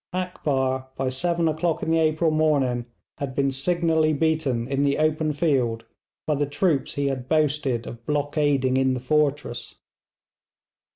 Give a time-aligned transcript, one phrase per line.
[0.13, 2.87] Akbar, by seven o'clock in the April morning,
[3.19, 5.85] had been signally beaten in the open field
[6.25, 9.75] by the troops he had boasted of blockading in the fortress.